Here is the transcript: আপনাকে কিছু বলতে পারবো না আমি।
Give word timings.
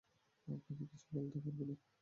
আপনাকে 0.47 0.83
কিছু 0.91 1.07
বলতে 1.13 1.37
পারবো 1.39 1.63
না 1.63 1.73
আমি। 1.73 1.85